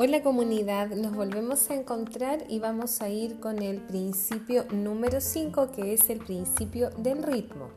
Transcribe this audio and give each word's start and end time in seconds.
Hola 0.00 0.22
comunidad, 0.22 0.90
nos 0.90 1.12
volvemos 1.12 1.70
a 1.70 1.74
encontrar 1.74 2.44
y 2.48 2.60
vamos 2.60 3.02
a 3.02 3.08
ir 3.08 3.40
con 3.40 3.60
el 3.60 3.80
principio 3.80 4.64
número 4.70 5.20
5 5.20 5.72
que 5.72 5.92
es 5.92 6.08
el 6.08 6.18
principio 6.20 6.90
del 6.90 7.24
ritmo. 7.24 7.70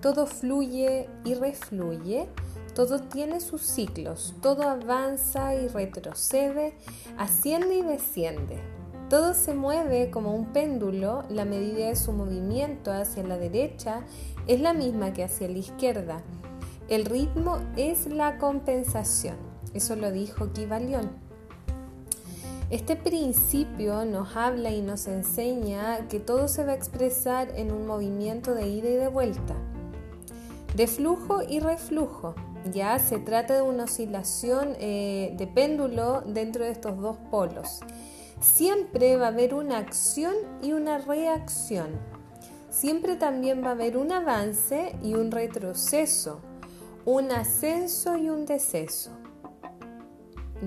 Todo 0.00 0.26
fluye 0.26 1.06
y 1.26 1.34
refluye, 1.34 2.30
todo 2.74 3.00
tiene 3.00 3.40
sus 3.40 3.60
ciclos, 3.60 4.36
todo 4.40 4.62
avanza 4.62 5.54
y 5.54 5.68
retrocede, 5.68 6.72
asciende 7.18 7.74
y 7.74 7.82
desciende. 7.82 8.62
Todo 9.10 9.34
se 9.34 9.52
mueve 9.52 10.10
como 10.10 10.34
un 10.34 10.54
péndulo, 10.54 11.24
la 11.28 11.44
medida 11.44 11.88
de 11.88 11.96
su 11.96 12.12
movimiento 12.12 12.90
hacia 12.90 13.22
la 13.22 13.36
derecha 13.36 14.00
es 14.46 14.62
la 14.62 14.72
misma 14.72 15.12
que 15.12 15.24
hacia 15.24 15.46
la 15.46 15.58
izquierda. 15.58 16.22
El 16.88 17.04
ritmo 17.04 17.58
es 17.76 18.06
la 18.06 18.38
compensación. 18.38 19.57
Eso 19.74 19.96
lo 19.96 20.10
dijo 20.10 20.52
Kibalión. 20.52 21.10
Este 22.70 22.96
principio 22.96 24.04
nos 24.04 24.36
habla 24.36 24.70
y 24.70 24.82
nos 24.82 25.06
enseña 25.06 26.06
que 26.08 26.20
todo 26.20 26.48
se 26.48 26.64
va 26.64 26.72
a 26.72 26.74
expresar 26.74 27.48
en 27.56 27.72
un 27.72 27.86
movimiento 27.86 28.54
de 28.54 28.68
ida 28.68 28.90
y 28.90 28.94
de 28.94 29.08
vuelta, 29.08 29.54
de 30.76 30.86
flujo 30.86 31.40
y 31.42 31.60
reflujo. 31.60 32.34
Ya 32.70 32.98
se 32.98 33.18
trata 33.18 33.54
de 33.54 33.62
una 33.62 33.84
oscilación 33.84 34.76
eh, 34.80 35.34
de 35.38 35.46
péndulo 35.46 36.22
dentro 36.26 36.64
de 36.64 36.72
estos 36.72 37.00
dos 37.00 37.16
polos. 37.30 37.80
Siempre 38.42 39.16
va 39.16 39.26
a 39.26 39.28
haber 39.28 39.54
una 39.54 39.78
acción 39.78 40.34
y 40.62 40.72
una 40.72 40.98
reacción. 40.98 41.98
Siempre 42.68 43.16
también 43.16 43.64
va 43.64 43.68
a 43.68 43.72
haber 43.72 43.96
un 43.96 44.12
avance 44.12 44.94
y 45.02 45.14
un 45.14 45.30
retroceso, 45.30 46.40
un 47.06 47.32
ascenso 47.32 48.18
y 48.18 48.28
un 48.28 48.44
deceso. 48.44 49.10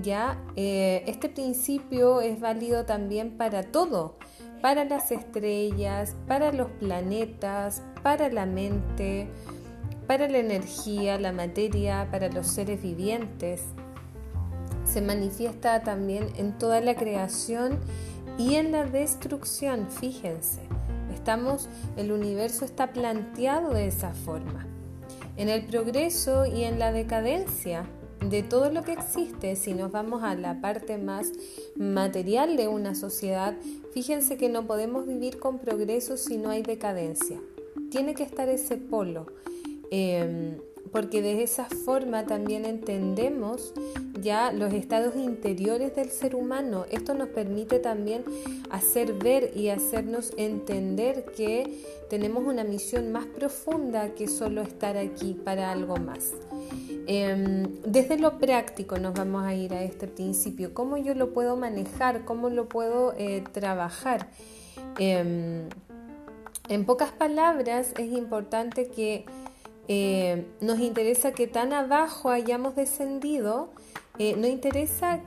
¿Ya? 0.00 0.38
Eh, 0.56 1.04
este 1.06 1.28
principio 1.28 2.20
es 2.20 2.40
válido 2.40 2.84
también 2.84 3.36
para 3.36 3.62
todo, 3.62 4.16
para 4.60 4.84
las 4.84 5.10
estrellas, 5.10 6.16
para 6.26 6.52
los 6.52 6.70
planetas, 6.70 7.82
para 8.02 8.28
la 8.30 8.46
mente, 8.46 9.28
para 10.06 10.28
la 10.28 10.38
energía, 10.38 11.18
la 11.18 11.32
materia, 11.32 12.08
para 12.10 12.28
los 12.28 12.46
seres 12.46 12.82
vivientes. 12.82 13.62
Se 14.84 15.00
manifiesta 15.00 15.82
también 15.82 16.28
en 16.36 16.56
toda 16.58 16.80
la 16.80 16.94
creación 16.94 17.78
y 18.38 18.54
en 18.54 18.72
la 18.72 18.84
destrucción, 18.84 19.88
fíjense. 19.90 20.60
Estamos, 21.12 21.68
el 21.96 22.12
universo 22.12 22.64
está 22.64 22.92
planteado 22.92 23.72
de 23.72 23.86
esa 23.86 24.12
forma. 24.12 24.66
En 25.36 25.48
el 25.48 25.64
progreso 25.66 26.46
y 26.46 26.64
en 26.64 26.78
la 26.78 26.92
decadencia, 26.92 27.86
de 28.28 28.42
todo 28.42 28.70
lo 28.70 28.82
que 28.82 28.92
existe, 28.92 29.56
si 29.56 29.74
nos 29.74 29.90
vamos 29.90 30.22
a 30.22 30.34
la 30.34 30.60
parte 30.60 30.98
más 30.98 31.32
material 31.76 32.56
de 32.56 32.68
una 32.68 32.94
sociedad, 32.94 33.54
fíjense 33.92 34.36
que 34.36 34.48
no 34.48 34.66
podemos 34.66 35.06
vivir 35.06 35.38
con 35.38 35.58
progreso 35.58 36.16
si 36.16 36.38
no 36.38 36.50
hay 36.50 36.62
decadencia. 36.62 37.40
Tiene 37.90 38.14
que 38.14 38.22
estar 38.22 38.48
ese 38.48 38.76
polo, 38.76 39.26
em, 39.90 40.58
porque 40.92 41.22
de 41.22 41.42
esa 41.42 41.64
forma 41.64 42.26
también 42.26 42.64
entendemos 42.64 43.72
ya 44.20 44.52
los 44.52 44.72
estados 44.72 45.16
interiores 45.16 45.94
del 45.96 46.10
ser 46.10 46.34
humano. 46.34 46.84
Esto 46.90 47.14
nos 47.14 47.28
permite 47.28 47.78
también 47.78 48.24
hacer 48.70 49.14
ver 49.14 49.56
y 49.56 49.68
hacernos 49.68 50.32
entender 50.36 51.24
que 51.36 51.82
tenemos 52.08 52.46
una 52.46 52.62
misión 52.62 53.10
más 53.10 53.26
profunda 53.26 54.14
que 54.14 54.28
solo 54.28 54.62
estar 54.62 54.96
aquí 54.96 55.34
para 55.34 55.72
algo 55.72 55.96
más. 55.96 56.32
Em, 57.06 57.82
desde 57.84 58.18
lo 58.18 58.38
práctico 58.38 58.98
nos 58.98 59.14
vamos 59.14 59.44
a 59.44 59.54
ir 59.54 59.74
a 59.74 59.82
este 59.82 60.06
principio, 60.06 60.72
cómo 60.72 60.96
yo 60.96 61.14
lo 61.14 61.32
puedo 61.32 61.56
manejar, 61.56 62.24
cómo 62.24 62.48
lo 62.48 62.68
puedo 62.68 63.14
eh, 63.16 63.42
trabajar. 63.52 64.28
Em, 64.98 65.68
en 66.68 66.84
pocas 66.84 67.10
palabras 67.10 67.92
es 67.98 68.12
importante 68.12 68.88
que 68.88 69.24
eh, 69.88 70.46
nos 70.60 70.78
interesa 70.78 71.32
que 71.32 71.46
tan 71.46 71.72
abajo 71.72 72.30
hayamos 72.30 72.76
descendido, 72.76 73.70
eh, 74.18 74.36
no 74.36 74.46
interesa 74.46 75.20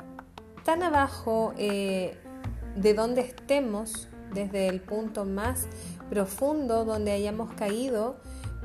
tan 0.64 0.82
abajo 0.82 1.54
de 1.58 2.94
donde 2.96 3.22
estemos, 3.22 4.08
desde 4.34 4.68
el 4.68 4.82
punto 4.82 5.26
más 5.26 5.68
profundo 6.10 6.86
donde 6.86 7.12
hayamos 7.12 7.54
caído, 7.54 8.18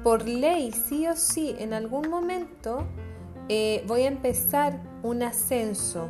por 0.02 0.26
ley, 0.26 0.72
sí 0.72 1.06
o 1.06 1.16
sí, 1.16 1.54
en 1.58 1.74
algún 1.74 2.08
momento 2.08 2.86
eh, 3.48 3.84
voy 3.86 4.02
a 4.02 4.08
empezar 4.08 4.80
un 5.02 5.22
ascenso. 5.22 6.08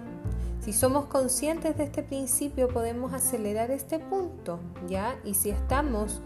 Si 0.60 0.72
somos 0.72 1.06
conscientes 1.06 1.76
de 1.76 1.84
este 1.84 2.02
principio, 2.02 2.68
podemos 2.68 3.14
acelerar 3.14 3.70
este 3.70 3.98
punto, 3.98 4.60
¿ya? 4.88 5.16
Y 5.24 5.34
si 5.34 5.50
estamos 5.50 6.20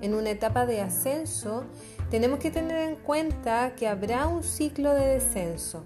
en 0.00 0.14
una 0.14 0.30
etapa 0.30 0.64
de 0.64 0.80
ascenso, 0.80 1.64
tenemos 2.10 2.38
que 2.38 2.50
tener 2.50 2.88
en 2.88 2.96
cuenta 2.96 3.74
que 3.74 3.88
habrá 3.88 4.26
un 4.28 4.42
ciclo 4.42 4.94
de 4.94 5.06
descenso 5.06 5.84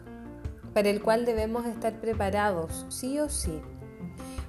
para 0.74 0.90
el 0.90 1.00
cual 1.02 1.24
debemos 1.24 1.66
estar 1.66 2.00
preparados, 2.00 2.86
sí 2.90 3.18
o 3.20 3.28
sí. 3.28 3.60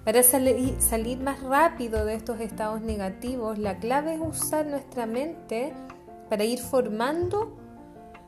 Para 0.03 0.21
salir, 0.21 0.75
salir 0.79 1.19
más 1.19 1.41
rápido 1.41 2.05
de 2.05 2.15
estos 2.15 2.39
estados 2.41 2.81
negativos, 2.81 3.57
la 3.57 3.77
clave 3.79 4.15
es 4.15 4.21
usar 4.21 4.65
nuestra 4.65 5.05
mente 5.05 5.73
para 6.35 6.43
ir 6.43 6.59
formando 6.59 7.55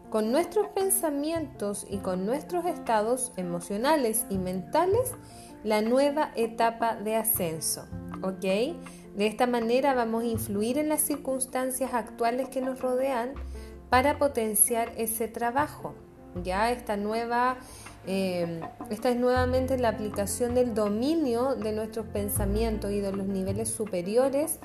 con 0.10 0.32
nuestros 0.32 0.68
pensamientos 0.70 1.86
y 1.90 1.98
con 1.98 2.26
nuestros 2.26 2.64
estados 2.66 3.34
emocionales 3.36 4.26
y 4.30 4.38
mentales 4.38 5.12
la 5.66 5.82
nueva 5.82 6.32
etapa 6.38 6.96
de 6.96 7.18
ascenso. 7.18 7.86
¿Ok? 8.24 8.40
De 8.40 9.28
esta 9.28 9.46
manera 9.46 9.94
vamos 9.94 10.24
a 10.24 10.28
influir 10.28 10.78
en 10.78 10.88
las 10.88 11.02
circunstancias 11.02 11.94
actuales 11.94 12.48
que 12.48 12.62
nos 12.62 12.80
rodean 12.80 13.34
para 13.90 14.18
potenciar 14.18 14.94
ese 14.96 15.28
trabajo. 15.28 15.94
Ya 16.46 16.72
esta 16.72 16.96
nueva, 16.96 17.58
eh, 18.06 18.62
esta 18.90 19.10
es 19.10 19.18
nuevamente 19.18 19.78
la 19.78 19.90
aplicación 19.90 20.56
del 20.56 20.74
dominio 20.74 21.56
de 21.56 21.74
nuestros 21.74 22.06
pensamientos 22.06 22.90
y 22.92 23.02
de 23.02 23.12
los 23.12 23.28
niveles 23.28 23.68
superiores 23.68 24.62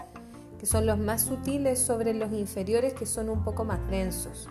que 0.62 0.66
son 0.68 0.86
los 0.86 0.96
más 0.96 1.22
sutiles, 1.22 1.80
sobre 1.80 2.14
los 2.14 2.32
inferiores, 2.32 2.94
que 2.94 3.04
son 3.04 3.28
un 3.28 3.42
poco 3.42 3.64
más 3.64 3.80
densos. 3.90 4.48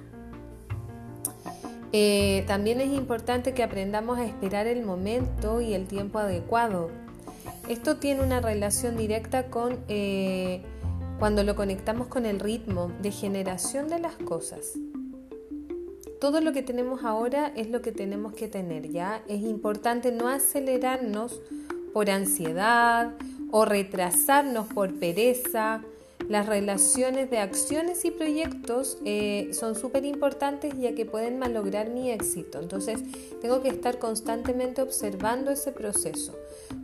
Eh, 1.93 2.43
también 2.47 2.81
es 2.81 2.89
importante 2.89 3.53
que 3.53 3.63
aprendamos 3.63 4.19
a 4.19 4.25
esperar 4.25 4.67
el 4.67 4.83
momento 4.83 5.61
y 5.61 5.73
el 5.73 5.87
tiempo 5.87 6.19
adecuado. 6.19 6.89
Esto 7.69 7.95
tiene 7.95 8.23
una 8.23 8.41
relación 8.41 8.97
directa 8.97 9.47
con 9.47 9.79
eh, 9.87 10.61
cuando 11.17 11.45
lo 11.45 11.55
conectamos 11.55 12.07
con 12.07 12.25
el 12.25 12.41
ritmo 12.41 12.91
de 13.01 13.11
generación 13.11 13.87
de 13.87 13.99
las 13.99 14.15
cosas. 14.15 14.73
Todo 16.19 16.41
lo 16.41 16.51
que 16.51 16.61
tenemos 16.61 17.05
ahora 17.05 17.53
es 17.55 17.69
lo 17.69 17.81
que 17.81 17.93
tenemos 17.93 18.33
que 18.33 18.49
tener, 18.49 18.91
¿ya? 18.91 19.23
Es 19.29 19.43
importante 19.43 20.11
no 20.11 20.27
acelerarnos 20.27 21.39
por 21.93 22.09
ansiedad 22.09 23.13
o 23.49 23.63
retrasarnos 23.63 24.67
por 24.67 24.93
pereza 24.93 25.85
las 26.31 26.45
relaciones 26.45 27.29
de 27.29 27.39
acciones 27.39 28.05
y 28.05 28.11
proyectos 28.11 28.97
eh, 29.03 29.49
son 29.51 29.75
súper 29.75 30.05
importantes 30.05 30.73
ya 30.79 30.95
que 30.95 31.05
pueden 31.05 31.37
malograr 31.37 31.89
mi 31.89 32.09
éxito. 32.09 32.61
Entonces 32.61 33.01
tengo 33.41 33.61
que 33.61 33.67
estar 33.67 33.99
constantemente 33.99 34.81
observando 34.81 35.51
ese 35.51 35.73
proceso. 35.73 36.33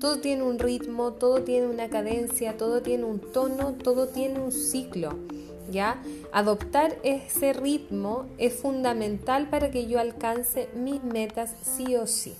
Todo 0.02 0.19
tiene 0.19 0.44
un 0.44 0.59
ritmo, 0.59 1.13
todo 1.13 1.44
tiene 1.44 1.68
una 1.68 1.88
cadencia, 1.88 2.57
todo 2.57 2.81
tiene 2.81 3.06
un 3.06 3.22
tono, 3.22 3.75
todo 3.75 4.09
tiene 4.09 4.38
un 4.38 4.52
ciclo. 4.52 5.16
¿Ya? 5.72 6.02
Adoptar 6.34 6.97
ese 7.03 7.53
ritmo 7.53 8.25
es 8.38 8.54
fundamental 8.54 9.50
para 9.50 9.72
que 9.72 9.88
yo 9.88 10.00
alcance 10.00 10.68
mis 10.75 11.01
metas 11.04 11.56
sí 11.62 11.95
o 11.95 12.06
sí. 12.06 12.36